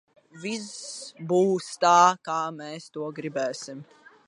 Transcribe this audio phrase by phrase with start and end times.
[0.45, 0.63] Viss
[1.33, 1.93] būs tā,
[2.31, 3.89] kā mēs to gribēsim!